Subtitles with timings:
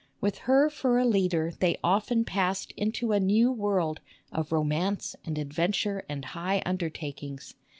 [0.19, 3.99] With her for a leader they often passed into a new world
[4.31, 7.53] of romance and adventure and high undertakings.